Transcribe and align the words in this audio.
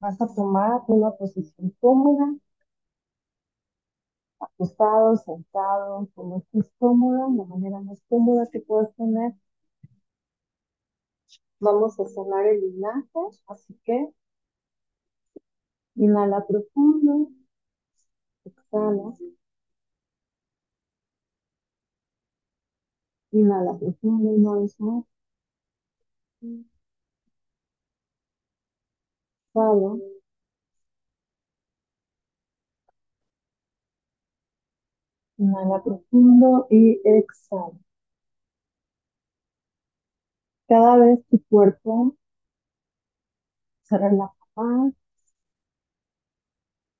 Vas 0.00 0.18
a 0.22 0.26
tomar 0.34 0.80
una 0.88 1.10
posición 1.10 1.70
cómoda, 1.80 2.34
acostado, 4.40 5.14
sentado, 5.18 6.08
como 6.14 6.38
estés 6.38 6.72
cómoda, 6.78 7.28
la 7.36 7.44
manera 7.44 7.80
más 7.80 8.02
cómoda 8.08 8.46
que 8.50 8.60
puedas 8.60 8.94
tener. 8.96 9.34
Vamos 11.60 12.00
a 12.00 12.06
sonar 12.06 12.46
el 12.46 12.62
linaje, 12.62 13.10
así 13.46 13.78
que 13.84 14.08
inhala 16.04 16.38
profundo, 16.48 17.12
exhala, 18.46 19.06
inhala 23.30 23.72
profundo 23.78 24.30
una 24.30 24.52
vez 24.60 24.74
más, 24.80 25.04
exhala, 29.56 29.98
inhala 35.38 35.82
profundo 35.82 36.66
y 36.70 37.00
exhala. 37.04 37.78
Cada 40.68 40.96
vez 40.98 41.18
tu 41.28 41.42
cuerpo 41.48 42.14
se 43.84 43.96
relaja 43.96 44.34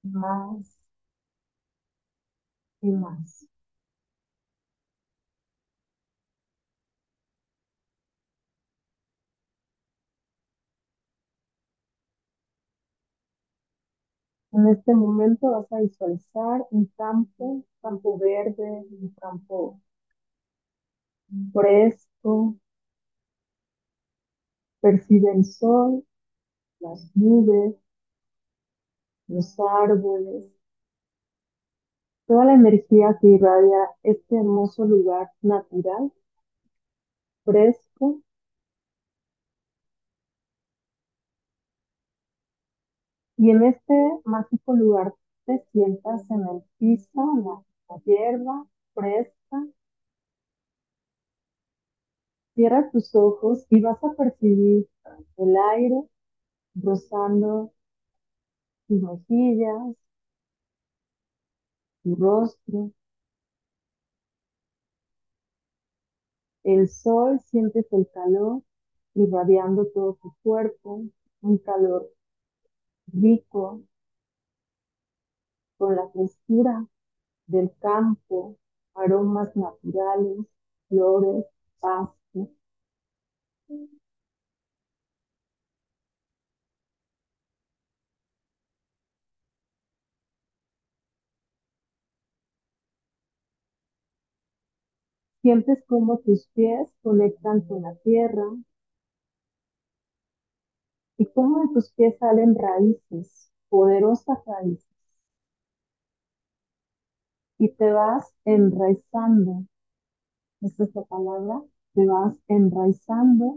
más 0.04 0.78
y 2.80 2.90
más. 2.90 3.46
En 14.56 14.66
este 14.66 14.92
momento 14.92 15.52
vas 15.52 15.72
a 15.72 15.78
visualizar 15.82 16.66
un 16.72 16.86
campo, 16.96 17.62
campo 17.80 18.18
verde, 18.18 18.84
un 18.90 19.14
campo 19.20 19.80
fresco. 21.52 22.56
Percibe 24.80 25.32
el 25.32 25.44
sol, 25.44 26.02
las 26.80 27.10
nubes, 27.16 27.76
los 29.28 29.54
árboles, 29.60 30.46
toda 32.28 32.44
la 32.44 32.54
energía 32.54 33.18
que 33.20 33.26
irradia 33.26 33.78
este 34.04 34.36
hermoso 34.36 34.84
lugar 34.84 35.28
natural, 35.42 36.12
fresco. 37.44 37.85
Y 43.38 43.50
en 43.50 43.62
este 43.64 43.94
mágico 44.26 44.74
lugar 44.74 45.14
te 45.46 45.64
sientas 45.72 46.30
en 46.30 46.40
el 46.42 46.62
piso, 46.78 47.08
en 47.38 47.44
la, 47.44 47.62
hierba 48.04 48.66
fresca. 48.94 49.66
Cierra 52.56 52.90
tus 52.90 53.14
ojos 53.14 53.64
y 53.70 53.80
vas 53.80 54.02
a 54.02 54.12
percibir 54.16 54.88
el 55.36 55.56
aire 55.74 56.02
rozando 56.74 57.72
tus 58.88 59.00
mejillas, 59.00 59.96
tu 62.02 62.14
rostro. 62.16 62.90
El 66.64 66.86
sol, 66.90 67.40
sientes 67.40 67.90
el 67.94 68.06
calor 68.12 68.60
irradiando 69.14 69.86
todo 69.86 70.18
tu 70.20 70.34
cuerpo, 70.42 71.02
un 71.40 71.56
calor 71.56 72.10
rico, 73.12 73.82
con 75.78 75.96
la 75.96 76.06
frescura 76.10 76.86
del 77.46 77.72
campo, 77.80 78.56
aromas 78.94 79.56
naturales, 79.56 80.46
flores, 80.88 81.46
pasto. 81.80 82.50
Sientes 95.40 95.82
cómo 95.88 96.18
tus 96.18 96.46
pies 96.48 96.92
conectan 97.02 97.62
con 97.62 97.80
la 97.80 97.94
tierra 98.04 98.44
y 101.18 101.26
cómo 101.26 101.60
de 101.60 101.74
tus 101.74 101.90
pies 101.92 102.16
salen 102.18 102.54
raíces, 102.54 103.50
poderosas 103.68 104.38
raíces. 104.46 104.88
Y 107.58 107.68
te 107.74 107.92
vas 107.92 108.34
enraizando, 108.46 109.66
esta 110.62 110.84
es 110.84 110.94
la 110.94 111.02
palabra, 111.04 111.62
te 111.94 112.06
vas 112.06 112.38
enraizando, 112.48 113.56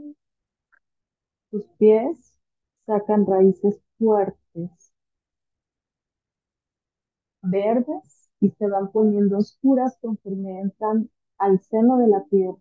tus 1.51 1.63
pies 1.77 2.39
sacan 2.87 3.23
raíces 3.27 3.79
fuertes, 3.99 4.91
verdes, 7.41 8.29
y 8.39 8.49
se 8.51 8.65
van 8.69 8.93
poniendo 8.93 9.39
oscuras 9.39 9.97
conforme 10.01 10.61
entran 10.61 11.09
al 11.37 11.59
seno 11.59 11.97
de 11.97 12.07
la 12.07 12.23
tierra 12.29 12.55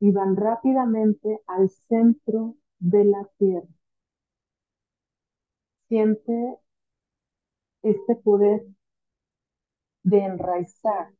y 0.00 0.10
van 0.10 0.36
rápidamente 0.36 1.42
al 1.46 1.68
centro 1.68 2.56
de 2.78 3.04
la 3.04 3.28
tierra. 3.38 3.68
Siente 5.88 6.58
este 7.82 8.16
poder 8.16 8.66
de 10.02 10.18
enraizar, 10.18 11.12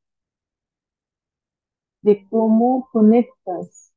de 2.02 2.26
cómo 2.30 2.88
conectas 2.92 3.92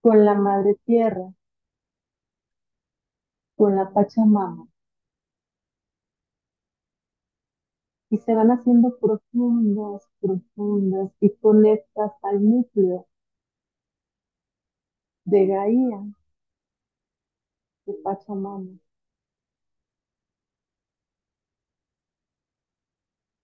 con 0.00 0.24
la 0.24 0.34
madre 0.34 0.76
tierra, 0.84 1.32
con 3.56 3.76
la 3.76 3.92
Pachamama. 3.92 4.68
Y 8.08 8.18
se 8.18 8.34
van 8.34 8.50
haciendo 8.50 8.96
profundas, 8.98 10.08
profundas 10.20 11.10
y 11.20 11.30
conectas 11.36 12.12
al 12.22 12.48
núcleo 12.48 13.06
de 15.26 15.46
Gaia, 15.46 16.00
de 17.84 17.94
Pachamama. 18.04 18.78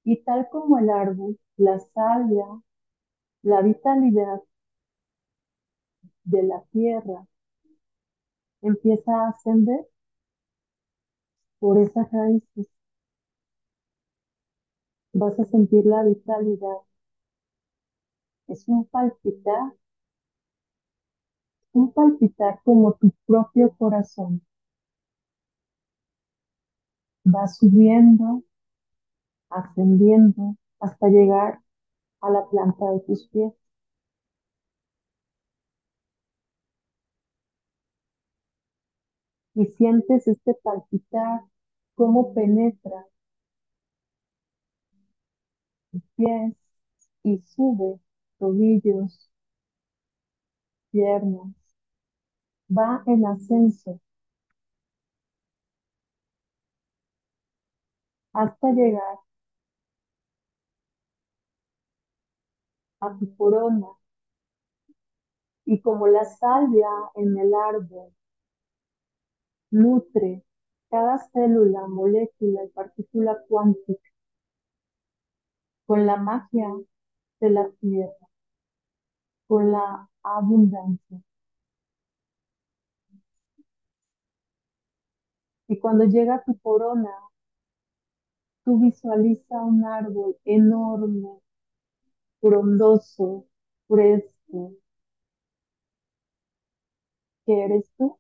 Y 0.05 0.23
tal 0.23 0.49
como 0.49 0.79
el 0.79 0.91
árbol, 0.91 1.41
la 1.57 1.77
salvia, 1.81 2.47
la 3.43 3.63
vitalidad 3.63 4.43
de 6.25 6.43
la 6.43 6.61
tierra 6.73 7.29
empieza 8.63 9.13
a 9.15 9.29
ascender 9.29 9.87
por 11.61 11.79
esas 11.79 12.13
raíces. 12.13 12.69
Vas 15.15 15.39
a 15.41 15.47
sentir 15.47 15.87
la 15.87 16.03
vitalidad. 16.03 16.77
Es 18.47 18.69
un 18.69 18.85
palpitar, 18.85 19.73
un 21.75 21.93
palpitar 21.93 22.61
como 22.65 22.95
tu 22.95 23.13
propio 23.27 23.75
corazón. 23.77 24.41
Va 27.35 27.49
subiendo, 27.49 28.45
ascendiendo 29.51 30.57
hasta 30.81 31.07
llegar 31.07 31.61
a 32.23 32.31
la 32.31 32.49
planta 32.51 32.91
de 32.93 33.01
tus 33.01 33.29
pies. 33.29 33.53
Y 39.55 39.65
sientes 39.65 40.29
este 40.29 40.53
palpitar, 40.63 41.41
cómo 41.95 42.35
penetra 42.35 43.07
tus 45.91 46.03
pies 46.17 46.55
y 47.25 47.39
sube 47.47 48.01
tobillos, 48.39 49.31
piernas. 50.91 51.62
Va 52.79 52.89
en 53.15 53.25
ascenso 53.33 53.99
hasta 58.35 58.73
llegar 58.73 59.19
a 63.01 63.09
tu 63.19 63.27
corona. 63.37 63.89
Y 65.65 65.81
como 65.81 66.07
la 66.07 66.25
salvia 66.25 66.87
en 67.17 67.37
el 67.37 67.53
árbol 67.53 68.13
nutre 69.73 70.45
cada 70.89 71.19
célula, 71.19 71.89
molécula 71.89 72.63
y 72.65 72.69
partícula 72.69 73.37
cuántica 73.49 74.09
con 75.87 76.05
la 76.07 76.17
magia 76.17 76.69
de 77.41 77.51
la 77.51 77.71
tierra, 77.81 78.29
con 79.47 79.71
la 79.71 80.09
abundancia. 80.25 81.23
Y 85.67 85.81
cuando 85.81 86.05
llega 86.05 86.45
tu 86.45 86.57
corona, 86.61 87.11
tú 88.65 88.81
visualiza 88.81 89.63
un 89.63 89.85
árbol 89.85 90.37
enorme, 90.45 91.29
frondoso, 92.43 93.47
fresco, 93.89 94.75
que 97.47 97.53
eres 97.65 97.89
tú. 97.97 98.19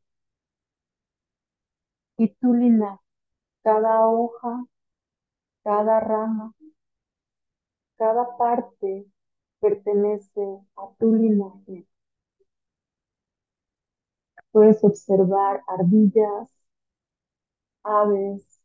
Y 2.16 2.28
tu 2.40 2.54
linaje, 2.54 3.02
cada 3.64 4.06
hoja, 4.08 4.66
cada 5.64 6.00
rama, 6.00 6.54
cada 7.96 8.36
parte 8.36 9.06
pertenece 9.60 10.42
a 10.76 10.94
tu 10.98 11.14
linaje. 11.14 11.86
Puedes 14.50 14.82
observar 14.82 15.60
ardillas, 15.66 16.48
aves, 17.84 18.60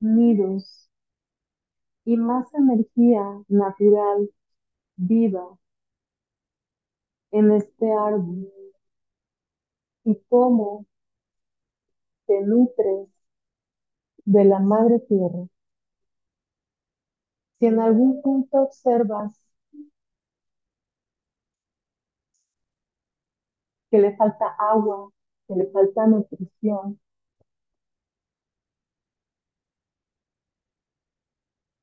nidos 0.00 0.88
y 2.04 2.16
más 2.16 2.52
energía 2.54 3.22
natural 3.46 4.28
viva 4.96 5.58
en 7.30 7.52
este 7.52 7.90
árbol 7.90 8.52
y 10.04 10.16
cómo 10.28 10.86
te 12.26 12.40
nutres 12.42 13.08
de 14.26 14.44
la 14.44 14.60
madre 14.60 15.00
tierra. 15.00 15.48
Si 17.60 17.66
en 17.66 17.78
algún 17.78 18.20
punto 18.20 18.62
observas 18.62 19.40
que 23.90 23.98
le 23.98 24.16
falta 24.16 24.46
agua, 24.58 25.10
que 25.46 25.54
le 25.56 25.66
falta 25.70 26.06
nutrición, 26.06 26.98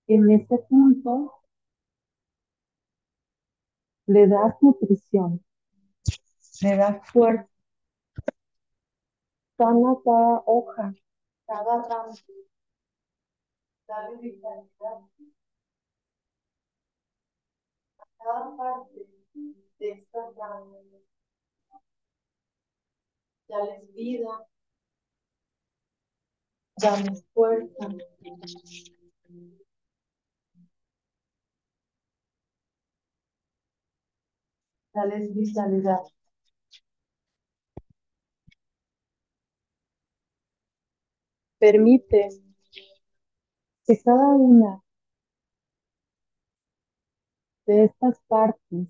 en 0.07 0.31
ese 0.31 0.57
punto 0.69 1.33
le 4.07 4.27
das 4.27 4.55
nutrición, 4.61 5.43
le 6.61 6.77
das 6.77 7.07
fuerza, 7.11 7.49
sana 9.57 9.95
cada 10.03 10.43
hoja, 10.45 10.93
cada 11.47 11.81
rama, 11.89 12.13
dale 13.87 14.17
vitalidad 14.21 15.01
a 17.99 18.05
cada 18.17 18.57
parte 18.57 19.07
de 19.79 19.91
esta 19.91 20.31
rama. 20.37 20.77
Dales 23.47 23.93
vida, 23.93 24.47
dales 26.77 27.25
fuerza. 27.33 27.87
Dales 34.95 35.31
vitalidad. 35.35 35.99
Permite 41.59 42.29
que 43.85 43.97
cada 44.03 44.27
una 44.35 44.81
de 47.67 47.83
estas 47.83 48.19
partes, 48.27 48.87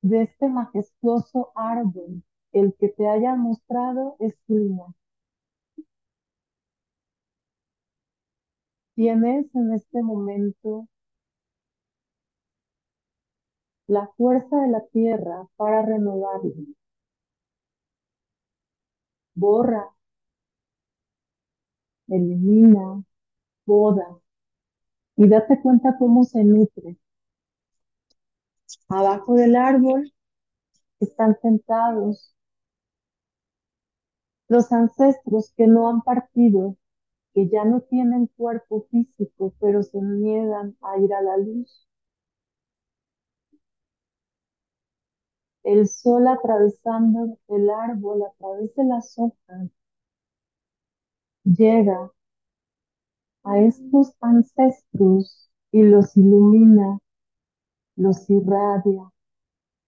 de 0.00 0.22
este 0.22 0.48
majestuoso 0.48 1.52
árbol, 1.54 2.22
el 2.52 2.74
que 2.78 2.88
te 2.88 3.06
haya 3.08 3.34
mostrado 3.34 4.16
es 4.20 4.34
tu 4.46 4.56
linaje. 4.56 4.94
Tienes 8.96 9.46
en 9.54 9.72
este 9.74 10.02
momento 10.02 10.88
la 13.88 14.06
fuerza 14.16 14.58
de 14.60 14.68
la 14.68 14.80
tierra 14.92 15.48
para 15.56 15.82
renovarlo. 15.82 16.52
Borra, 19.42 19.82
elimina, 22.08 23.04
poda 23.66 24.08
y 25.16 25.28
date 25.28 25.60
cuenta 25.60 25.96
cómo 25.98 26.24
se 26.24 26.42
nutre. 26.42 26.96
Abajo 28.88 29.34
del 29.34 29.54
árbol 29.54 30.12
están 31.00 31.36
sentados 31.42 32.34
los 34.48 34.72
ancestros 34.72 35.52
que 35.56 35.68
no 35.68 35.88
han 35.88 36.02
partido, 36.02 36.76
que 37.34 37.48
ya 37.48 37.64
no 37.64 37.82
tienen 37.82 38.28
cuerpo 38.36 38.86
físico, 38.90 39.54
pero 39.60 39.82
se 39.82 40.00
niegan 40.02 40.76
a 40.82 40.98
ir 40.98 41.14
a 41.14 41.22
la 41.22 41.36
luz. 41.38 41.86
El 45.66 45.86
sol 45.86 46.28
atravesando 46.28 47.36
el 47.48 47.68
árbol 47.68 48.22
a 48.22 48.32
través 48.38 48.74
de 48.74 48.84
las 48.84 49.18
hojas 49.18 49.68
llega 51.44 52.10
a 53.44 53.58
estos 53.60 54.12
ancestros 54.20 55.48
y 55.72 55.82
los 55.84 56.14
ilumina, 56.18 56.98
los 57.96 58.30
irradia 58.30 59.10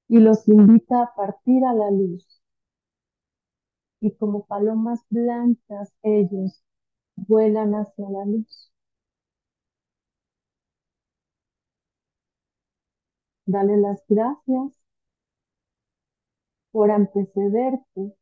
y 0.08 0.18
los 0.20 0.48
invita 0.48 1.02
a 1.02 1.14
partir 1.14 1.64
a 1.64 1.74
la 1.74 1.90
luz. 1.90 2.42
Y 4.00 4.10
como 4.16 4.44
palomas 4.44 5.04
blancas 5.08 5.94
ellos 6.02 6.64
vuelan 7.16 7.74
hacia 7.74 8.08
la 8.10 8.24
luz. 8.24 8.72
Dale 13.46 13.76
las 13.78 14.04
gracias 14.08 14.78
por 16.72 16.90
antecederte, 16.90 18.14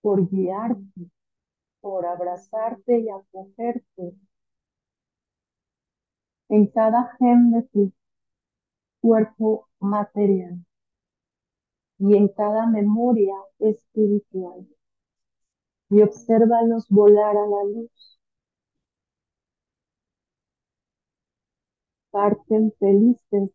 por 0.00 0.26
guiarte, 0.30 1.10
por 1.80 2.06
abrazarte 2.06 3.00
y 3.00 3.08
acogerte 3.10 4.14
en 6.48 6.66
cada 6.66 7.14
gen 7.20 7.52
de 7.52 7.62
tu 7.72 7.92
cuerpo 9.00 9.68
material 9.80 10.58
y 11.98 12.16
en 12.16 12.28
cada 12.28 12.66
memoria 12.66 13.34
espiritual. 13.58 14.66
Y 15.90 16.00
obsérvalos 16.00 16.86
volar 16.90 17.36
a 17.36 17.44
la 17.44 17.64
luz. 17.64 18.20
Parten 22.10 22.72
felices 22.80 23.50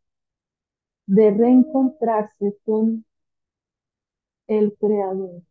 de 1.15 1.29
reencontrarse 1.29 2.57
con 2.65 3.05
el 4.45 4.75
Creador. 4.79 5.41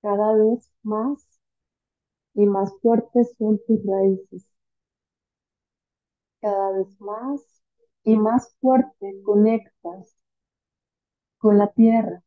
Cada 0.00 0.32
vez 0.32 0.72
más 0.84 1.38
y 2.34 2.46
más 2.46 2.72
fuertes 2.80 3.34
son 3.36 3.58
tus 3.66 3.84
raíces. 3.84 4.46
Cada 6.40 6.70
vez 6.72 6.98
más 6.98 7.42
y 8.02 8.16
más 8.16 8.54
fuerte 8.62 9.20
conectas 9.22 10.15
con 11.46 11.58
la 11.58 11.68
tierra. 11.68 12.24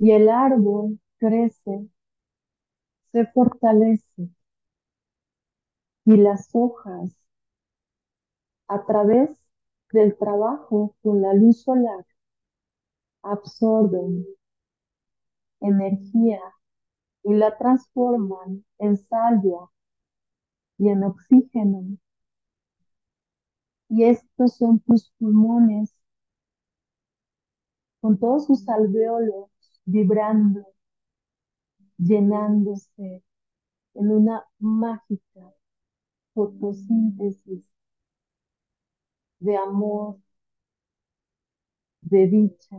Y 0.00 0.10
el 0.10 0.28
árbol 0.28 0.98
crece, 1.18 1.86
se 3.12 3.26
fortalece 3.26 4.30
y 6.04 6.16
las 6.16 6.48
hojas 6.54 7.14
a 8.68 8.86
través 8.86 9.28
del 9.92 10.16
trabajo 10.16 10.94
con 11.02 11.20
la 11.20 11.34
luz 11.34 11.64
solar 11.64 12.06
absorben 13.22 14.26
energía 15.60 16.40
y 17.24 17.34
la 17.34 17.56
transforman 17.58 18.64
en 18.78 18.96
salvia 18.96 19.58
y 20.78 20.88
en 20.88 21.04
oxígeno. 21.04 21.98
Y 23.90 24.04
estos 24.04 24.56
son 24.56 24.80
tus 24.80 25.12
pulmones 25.18 25.94
con 28.00 28.18
todos 28.18 28.46
sus 28.46 28.68
alveolos 28.68 29.50
vibrando, 29.84 30.66
llenándose 31.98 33.22
en 33.94 34.10
una 34.12 34.44
mágica 34.58 35.54
fotosíntesis 36.34 37.64
de 39.40 39.56
amor, 39.56 40.18
de 42.02 42.26
dicha, 42.26 42.76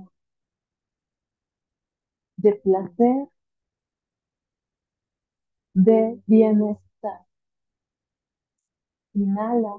de 2.38 2.54
placer 2.64 3.28
de 5.74 6.22
bienestar. 6.28 7.26
Inhala 9.20 9.74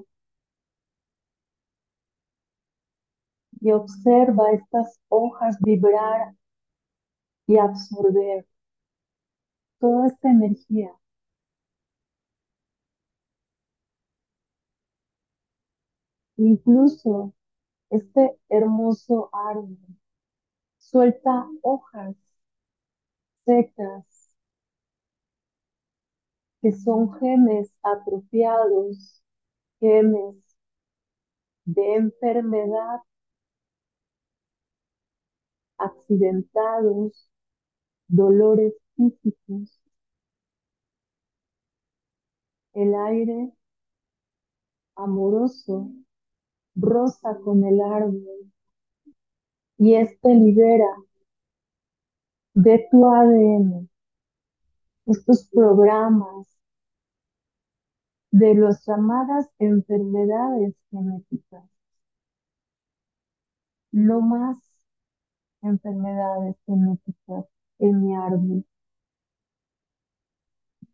y 3.61 3.71
observa 3.73 4.52
estas 4.52 5.00
hojas 5.09 5.57
vibrar 5.61 6.35
y 7.47 7.59
absorber 7.59 8.47
toda 9.81 10.07
esta 10.07 10.31
energía. 10.31 10.90
Incluso 16.38 17.35
este 17.90 18.38
hermoso 18.49 19.31
árbol 19.33 19.79
suelta 20.79 21.47
hojas 21.62 22.17
secas 23.45 24.31
que 26.62 26.73
son 26.73 27.12
genes 27.19 27.75
atrofiados, 27.83 29.23
genes 29.81 30.37
de 31.64 31.95
enfermedad, 31.95 33.00
accidentados, 35.80 37.28
dolores 38.08 38.75
físicos. 38.96 39.80
El 42.75 42.96
aire 42.96 43.52
amoroso 44.96 45.90
rosa 46.76 47.37
con 47.44 47.64
el 47.64 47.80
árbol 47.80 48.52
y 49.78 49.94
este 49.94 50.34
libera 50.34 50.87
de 52.54 52.87
tu 52.90 53.06
ADN 53.06 53.88
estos 55.06 55.49
programas 55.52 56.46
de 58.32 58.54
las 58.56 58.84
llamadas 58.87 59.49
enfermedades 59.60 60.75
genéticas. 60.90 61.64
No 63.92 64.20
más 64.20 64.69
enfermedades 65.62 66.57
genéticas 66.67 67.47
en 67.79 68.02
mi 68.02 68.14
árbol. 68.17 68.64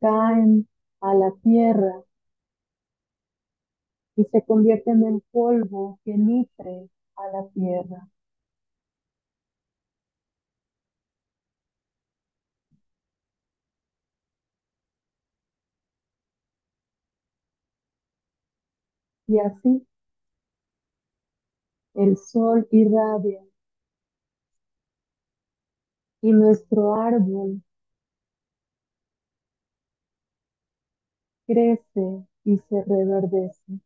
Caen 0.01 0.67
a 1.03 1.13
la 1.13 1.31
tierra 1.43 2.03
y 4.15 4.25
se 4.25 4.43
convierten 4.45 5.05
en 5.05 5.23
polvo 5.33 6.01
que 6.05 6.19
nutre 6.19 6.91
a 7.17 7.29
la 7.33 7.49
tierra. 7.55 8.07
Y 19.29 19.39
así 19.39 19.87
el 21.95 22.17
sol 22.17 22.69
irradia 22.71 23.41
y 26.27 26.33
nuestro 26.33 26.95
árbol 26.97 27.63
crece 31.45 32.25
y 32.45 32.57
se 32.59 32.85
reverdece. 32.85 33.81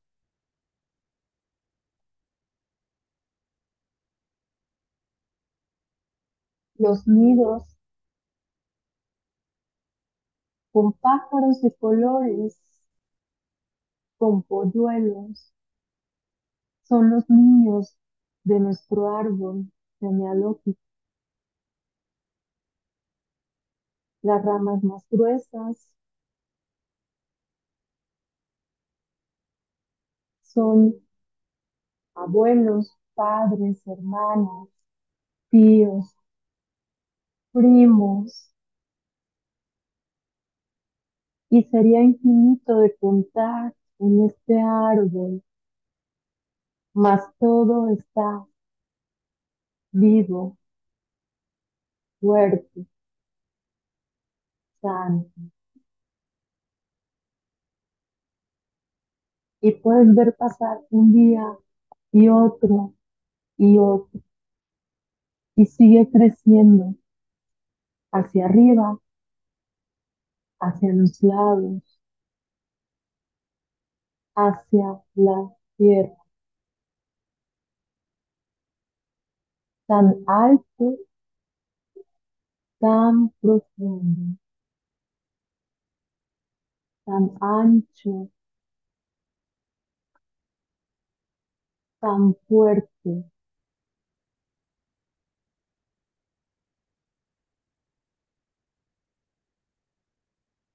Los 6.78 7.06
nidos 7.06 7.78
con 10.73 10.92
pájaros 10.94 11.61
de 11.62 11.73
colores, 11.76 12.59
con 14.18 14.44
polluelos, 14.44 15.52
son 16.82 17.09
los 17.09 17.25
niños 17.30 17.97
de 18.44 18.61
nuestro 18.61 19.16
árbol 19.16 19.73
genealógico. 19.99 20.78
Las 24.23 24.43
ramas 24.43 24.83
más 24.83 25.05
gruesas 25.11 25.91
son 30.43 31.00
abuelos, 32.15 32.97
padres, 33.17 33.83
hermanos, 33.85 34.69
tíos, 35.50 36.17
primos. 37.53 38.50
Y 41.50 41.65
sería 41.65 42.03
infinito 42.03 42.79
de 42.81 42.97
contar 42.97 43.75
en 43.99 44.25
este 44.25 44.59
árbol, 44.59 45.43
mas 47.03 47.23
todo 47.41 47.89
está 47.91 48.47
vivo, 49.93 50.57
fuerte, 52.21 52.87
Y 59.63 59.73
puedes 59.73 60.15
ver 60.15 60.37
pasar 60.37 60.81
un 60.91 61.15
día 61.15 61.43
y 62.13 62.29
otro 62.29 62.93
y 63.59 63.79
otro. 63.79 64.21
Y 65.55 65.65
sigue 65.67 66.11
creciendo 66.11 66.97
hacia 68.13 68.45
arriba, 68.45 69.01
hacia 70.61 70.93
los 70.95 71.21
lados, 71.23 71.83
hacia 74.35 75.01
la 75.15 75.55
tierra. 75.77 76.17
Tan 79.89 80.07
alto, 80.27 80.87
tan 82.81 83.31
profundo, 83.41 84.37
tan 87.11 87.25
ancho, 87.57 88.31
tan 91.99 92.35
fuerte. 92.47 93.25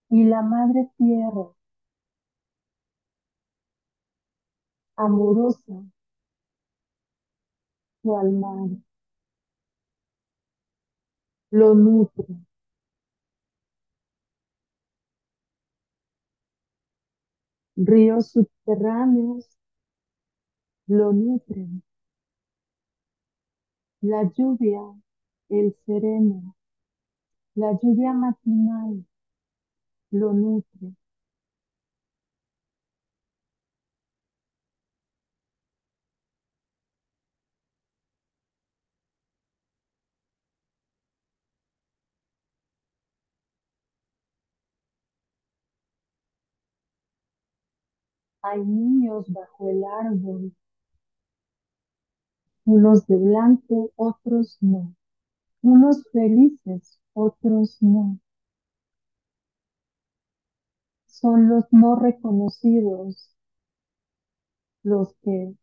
Y 0.10 0.24
la 0.24 0.42
madre 0.42 0.90
tierra, 0.98 1.52
amorosa, 5.04 5.76
su 8.02 8.16
alma, 8.18 8.70
lo 11.50 11.74
nutre. 11.74 12.26
Ríos 17.78 18.32
subterráneos 18.32 19.50
lo 20.88 21.14
nutren. 21.14 21.84
La 24.02 24.24
lluvia, 24.24 24.82
el 25.50 25.76
sereno, 25.86 26.56
la 27.56 27.74
lluvia 27.82 28.14
matinal 28.14 29.06
lo 30.12 30.34
nutre. 30.34 30.96
Hay 48.48 48.64
niños 48.64 49.26
bajo 49.34 49.70
el 49.72 49.84
árbol, 49.84 50.54
unos 52.66 53.08
de 53.08 53.18
blanco, 53.18 53.92
otros 53.96 54.60
no. 54.62 54.96
Unos 55.64 56.04
felices, 56.12 57.00
otros 57.14 57.78
no. 57.82 58.20
Son 61.08 61.50
los 61.50 61.66
no 61.72 61.96
reconocidos 61.96 63.36
los 64.84 65.16
que 65.24 65.56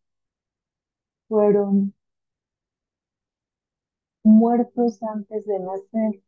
fueron 1.29 1.95
muertos 4.25 5.01
antes 5.05 5.47
de 5.47 5.61
nacer. 5.61 6.23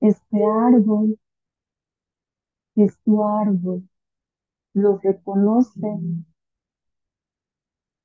Este 0.00 0.44
árbol 0.44 1.16
es 2.84 2.98
tu 3.00 3.24
árbol. 3.24 3.88
Los 4.74 5.02
reconocen 5.02 6.26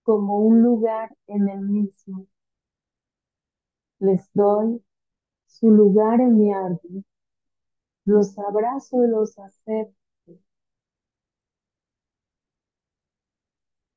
como 0.03 0.39
un 0.39 0.61
lugar 0.61 1.15
en 1.27 1.49
el 1.49 1.61
mismo. 1.61 2.27
Les 3.99 4.29
doy 4.33 4.83
su 5.47 5.71
lugar 5.71 6.21
en 6.21 6.37
mi 6.37 6.53
árbol. 6.53 7.03
Los 8.05 8.37
abrazo 8.39 9.03
y 9.03 9.09
los 9.09 9.37
acepto. 9.39 9.95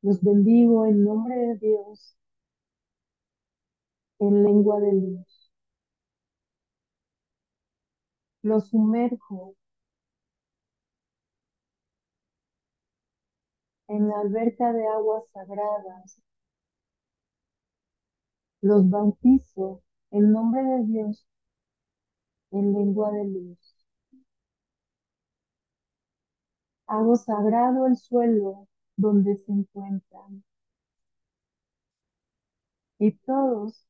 Los 0.00 0.22
bendigo 0.22 0.86
en 0.86 1.04
nombre 1.04 1.36
de 1.36 1.56
Dios, 1.58 2.16
en 4.18 4.42
lengua 4.42 4.78
de 4.80 4.92
luz. 4.92 5.50
Los 8.40 8.68
sumerjo 8.70 9.54
en 13.88 14.08
la 14.08 14.20
alberca 14.20 14.72
de 14.72 14.86
aguas 14.86 15.24
sagradas. 15.32 16.22
Los 18.60 18.90
bautizo 18.90 19.80
en 20.10 20.30
nombre 20.30 20.62
de 20.62 20.84
Dios, 20.84 21.26
en 22.50 22.72
lengua 22.72 23.12
de 23.12 23.24
luz. 23.24 23.58
Hago 26.88 27.14
sagrado 27.14 27.86
el 27.86 27.96
suelo 27.96 28.66
donde 28.96 29.36
se 29.36 29.52
encuentran. 29.52 30.42
Y 32.98 33.12
todos 33.12 33.86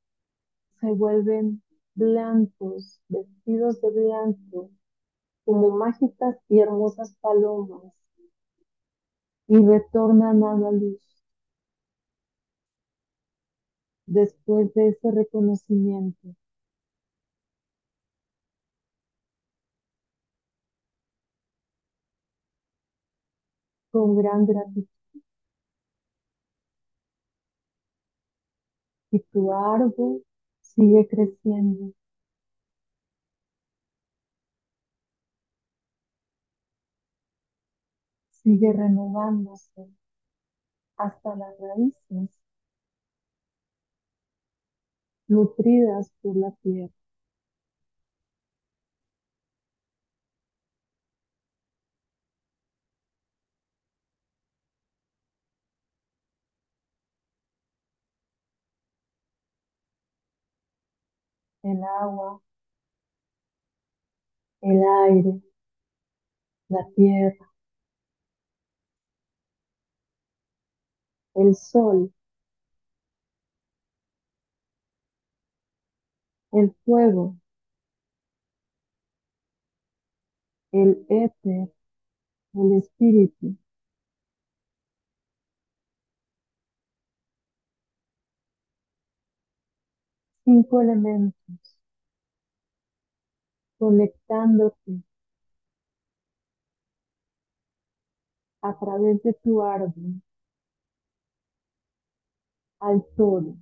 se 0.80 0.92
vuelven 0.92 1.62
blancos, 1.94 3.00
vestidos 3.08 3.80
de 3.82 3.90
blanco, 3.90 4.70
como 5.44 5.70
mágicas 5.76 6.36
y 6.48 6.60
hermosas 6.60 7.16
palomas, 7.20 7.94
y 9.48 9.56
retornan 9.56 10.44
a 10.44 10.54
la 10.56 10.70
luz. 10.70 11.00
Después 14.08 14.74
de 14.74 14.88
ese 14.88 15.12
reconocimiento, 15.12 16.34
con 23.90 24.16
gran 24.16 24.46
gratitud. 24.46 24.86
Y 29.10 29.18
tu 29.18 29.52
árbol 29.52 30.22
sigue 30.62 31.08
creciendo. 31.08 31.92
Sigue 38.46 38.72
renovándose 38.72 39.90
hasta 40.98 41.34
las 41.36 41.58
raíces 41.58 42.38
nutridas 45.28 46.10
por 46.20 46.36
la 46.36 46.50
tierra. 46.62 46.92
El 61.62 61.84
agua, 61.84 62.40
el 64.60 64.82
aire, 65.06 65.40
la 66.68 66.86
tierra, 66.94 67.50
el 71.36 71.54
sol, 71.54 72.12
el 76.50 76.75
fuego, 76.84 77.36
el 80.70 81.04
éter, 81.08 81.72
el 82.54 82.72
espíritu, 82.78 83.56
cinco 90.44 90.80
elementos, 90.80 91.34
conectándote 93.78 94.92
a 98.60 98.78
través 98.78 99.22
de 99.22 99.32
tu 99.32 99.62
árbol 99.62 100.20
al 102.80 103.04
todo. 103.17 103.56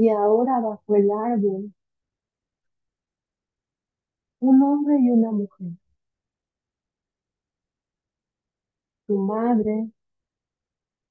Y 0.00 0.08
ahora 0.08 0.58
bajo 0.58 0.96
el 0.96 1.08
árbol, 1.12 1.72
un 4.40 4.62
hombre 4.62 4.98
y 5.00 5.08
una 5.10 5.30
mujer, 5.32 5.72
tu 9.06 9.18
madre 9.18 9.90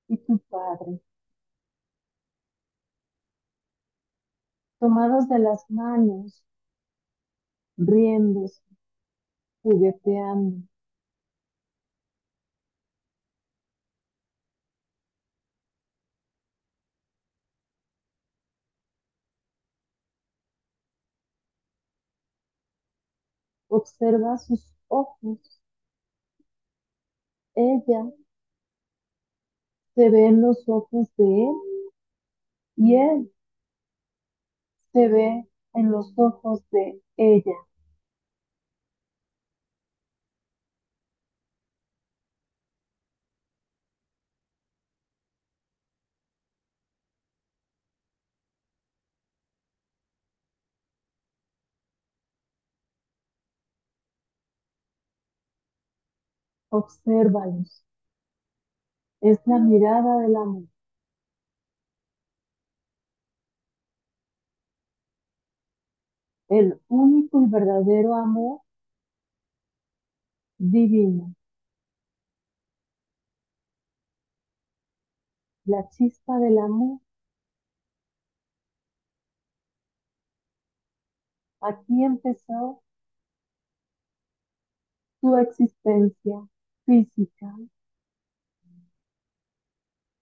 y 0.10 0.18
tu 0.18 0.38
padre, 0.50 1.00
tomados 4.78 5.30
de 5.30 5.40
las 5.40 5.64
manos, 5.70 6.44
riéndose, 7.88 8.62
jugueteando. 9.64 10.69
Observa 23.70 24.38
sus 24.38 24.64
ojos. 24.90 25.40
Ella 27.56 28.02
se 29.94 30.10
ve 30.10 30.26
en 30.26 30.42
los 30.42 30.68
ojos 30.68 31.10
de 31.16 31.26
él 31.46 31.56
y 32.78 32.96
él 32.96 33.32
se 34.94 35.08
ve 35.08 35.48
en 35.74 35.90
los 35.92 36.14
ojos 36.16 36.62
de 36.70 37.02
ella. 37.18 37.56
Obsérvalos. 56.72 57.84
Es 59.22 59.40
la 59.46 59.60
mirada 59.60 60.18
del 60.20 60.36
amor. 60.36 60.64
El 66.48 66.80
único 66.90 67.42
y 67.42 67.48
verdadero 67.48 68.14
amor 68.14 68.60
divino. 70.74 71.34
La 75.64 75.88
chispa 75.88 76.38
del 76.38 76.58
amor. 76.58 77.00
Aquí 81.62 82.04
empezó 82.04 82.82
tu 85.22 85.38
existencia 85.38 86.50
física. 86.90 87.54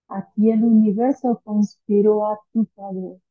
Aquí 0.09 0.51
el 0.51 0.65
universo 0.65 1.39
conspiró 1.45 2.27
a 2.27 2.37
tu 2.51 2.65
favor. 2.75 3.21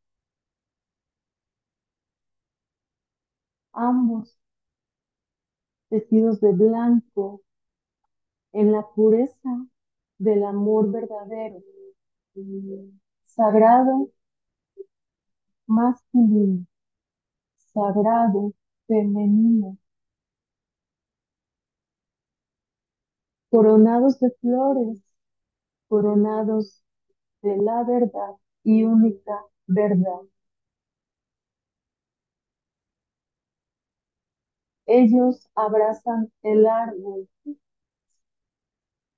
Ambos 3.75 4.37
vestidos 5.91 6.41
de 6.41 6.53
blanco 6.53 7.43
en 8.53 8.73
la 8.73 8.85
pureza 8.95 9.69
del 10.19 10.43
amor 10.45 10.91
verdadero, 10.91 11.61
sagrado, 13.27 14.11
masculino, 15.69 16.67
sagrado, 17.73 18.53
femenino, 18.87 19.77
coronados 23.51 24.21
de 24.21 24.31
flores, 24.41 25.03
coronados 25.89 26.83
de 27.43 27.57
la 27.59 27.85
verdad 27.85 28.37
y 28.65 28.85
única 28.85 29.45
verdad. 29.67 30.23
Ellos 34.89 35.49
abrazan 35.55 36.33
el 36.43 36.67
árbol. 36.67 37.29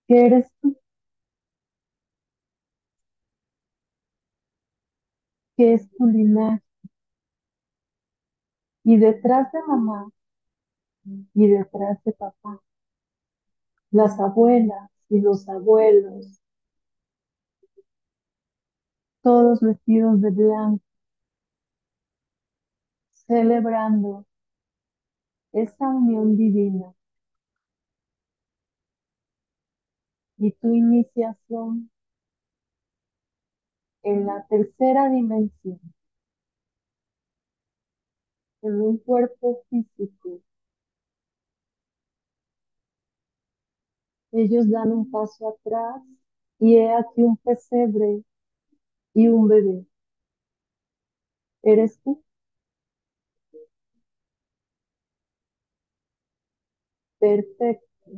¿Qué 0.06 0.26
eres 0.26 0.46
tú? 0.60 0.76
¿Qué 5.56 5.74
es 5.74 5.90
tu 5.90 6.06
linaje? 6.06 6.62
Y 8.82 8.96
detrás 8.96 9.52
de 9.52 9.60
mamá 9.68 10.10
y 11.34 11.48
detrás 11.48 12.02
de 12.04 12.12
papá, 12.12 12.60
las 13.90 14.18
abuelas 14.18 14.90
y 15.10 15.20
los 15.20 15.46
abuelos, 15.46 16.40
todos 19.22 19.60
vestidos 19.60 20.20
de 20.20 20.30
blanco, 20.32 20.82
celebrando 23.26 24.24
esa 25.52 25.86
unión 25.90 26.38
divina 26.38 26.94
y 30.38 30.50
tu 30.52 30.74
iniciación 30.74 31.90
en 34.02 34.26
la 34.26 34.44
tercera 34.48 35.08
dimensión, 35.08 35.78
en 38.62 38.80
un 38.80 38.98
cuerpo 38.98 39.64
físico. 39.68 40.40
Ellos 44.32 44.70
dan 44.70 44.90
un 44.92 45.10
paso 45.10 45.48
atrás 45.50 46.02
y 46.58 46.76
he 46.76 46.90
aquí 46.94 47.22
un 47.22 47.36
pesebre 47.36 48.22
y 49.14 49.28
un 49.28 49.48
bebé. 49.48 49.86
¿Eres 51.62 52.00
tú? 52.02 52.24
Perfecto, 57.20 58.10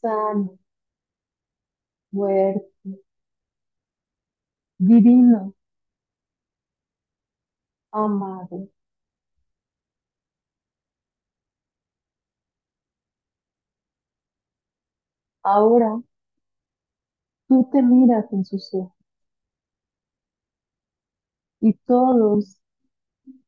sano, 0.00 0.58
fuerte, 2.10 2.62
divino, 4.88 5.54
amado. 8.02 8.68
Ahora 15.52 15.90
tú 17.46 17.68
te 17.70 17.82
miras 17.82 18.32
en 18.32 18.42
sus 18.46 18.72
ojos 18.72 18.94
y 21.60 21.72
todos 21.86 22.60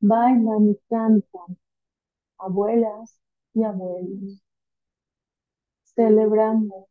bailan 0.00 0.70
y 0.70 0.76
cantan, 0.88 1.58
abuelas 2.38 3.20
y 3.54 3.64
abuelos, 3.64 4.42
celebrando 5.94 6.88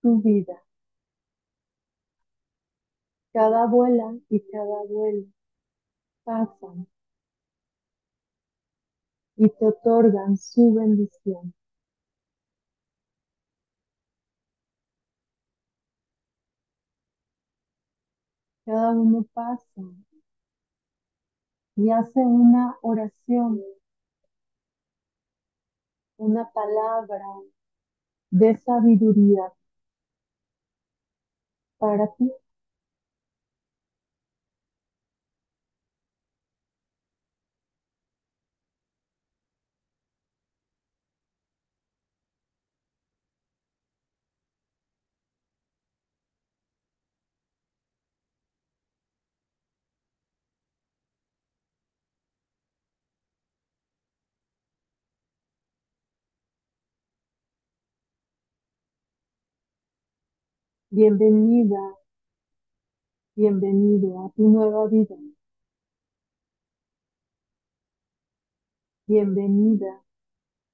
tu 0.00 0.20
vida. 0.22 0.62
Cada 3.34 3.64
abuela 3.64 4.16
y 4.30 4.40
cada 4.50 4.80
abuelo 4.80 5.26
pasan 6.24 6.88
y 9.42 9.48
te 9.50 9.66
otorgan 9.66 10.36
su 10.36 10.72
bendición. 10.72 11.52
Cada 18.64 18.90
uno 18.90 19.24
pasa 19.32 19.82
y 21.76 21.90
hace 21.90 22.20
una 22.20 22.78
oración, 22.80 23.60
una 26.16 26.50
palabra 26.54 27.26
de 28.32 28.56
sabiduría 28.58 29.52
para 31.78 32.06
ti. 32.16 32.32
Bienvenida, 60.92 61.82
bienvenido 63.36 64.24
a 64.24 64.30
tu 64.30 64.48
nueva 64.48 64.86
vida. 64.88 65.14
Bienvenida, 69.06 70.02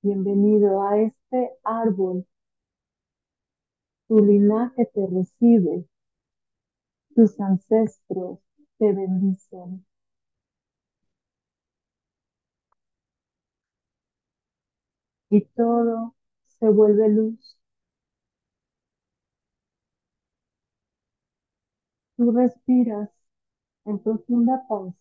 bienvenido 0.02 0.82
a 0.82 1.00
este 1.00 1.52
árbol. 1.64 2.26
Tu 4.06 4.18
linaje 4.18 4.84
te 4.92 5.06
recibe, 5.06 5.86
tus 7.14 7.38
ancestros 7.38 8.38
te 8.78 8.94
bendicen. 8.94 9.84
Y 15.30 15.40
todo 15.56 16.14
se 16.58 16.68
vuelve 16.68 17.08
luz. 17.08 17.57
Tú 22.18 22.32
respiras 22.32 23.08
en 23.86 23.98
profunda 24.00 24.64
paz 24.68 24.94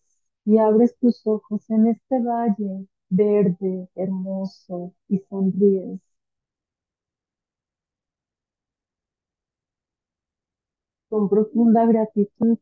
y 0.46 0.58
abres 0.58 0.96
tus 0.98 1.26
ojos 1.26 1.68
en 1.70 1.88
este 1.88 2.20
valle 2.22 2.86
verde, 3.10 3.88
hermoso 3.94 4.94
y 5.08 5.18
sonríes. 5.28 6.00
Con 11.10 11.28
profunda 11.28 11.84
gratitud 11.84 12.56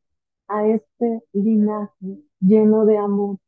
a 0.48 0.66
este 0.66 1.22
linaje 1.32 2.24
lleno 2.40 2.84
de 2.84 2.98
amor, 2.98 3.38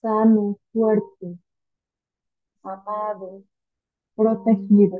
sano, 0.00 0.56
fuerte, 0.72 1.38
amado, 2.62 3.42
protegido. 4.16 4.98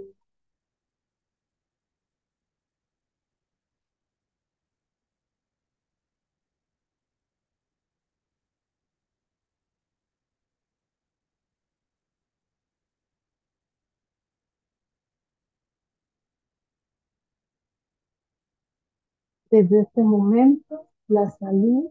Desde 19.56 19.80
este 19.80 20.02
momento, 20.02 20.88
la 21.08 21.30
salud, 21.30 21.90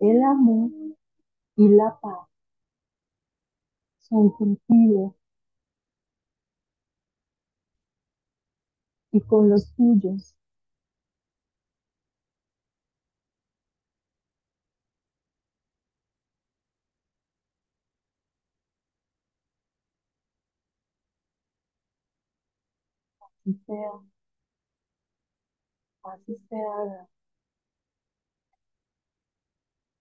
el 0.00 0.22
amor 0.22 0.70
y 1.56 1.68
la 1.68 1.98
paz 2.00 2.28
son 4.06 4.28
contigo 4.36 5.16
y 9.12 9.20
con 9.20 9.48
los 9.48 9.72
tuyos. 9.76 10.34
Así 26.04 26.36
se 26.48 26.56
haga 26.56 27.08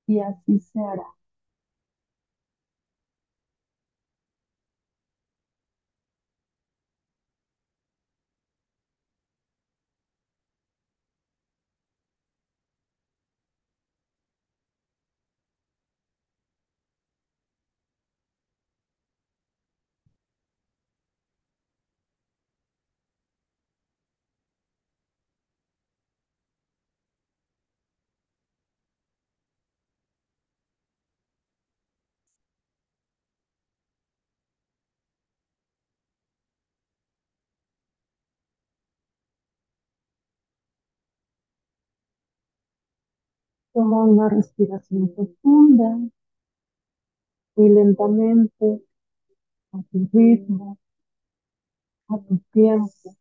y 0.07 0.19
así 0.19 0.59
se 0.59 0.79
hará. 0.79 1.03
Toma 43.73 44.05
una 44.05 44.29
respiración 44.29 45.09
profunda 45.13 45.97
y 47.55 47.69
lentamente, 47.69 48.81
a 49.73 49.79
tu 49.91 50.09
ritmo, 50.13 50.79
a 52.09 52.15
tu 52.27 52.37
tiempo. 52.51 53.15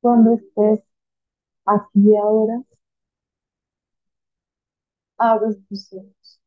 Cuando 0.00 0.34
estés 0.34 0.84
aquí 1.66 2.16
ahora, 2.16 2.62
abres 5.18 5.58
tus 5.68 5.92
ojos. 5.92 6.40